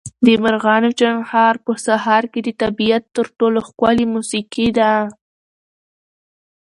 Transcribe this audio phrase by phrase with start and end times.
[0.25, 4.91] د مرغانو چڼهار په سهار کې د طبیعت تر ټولو ښکلې موسیقي ده.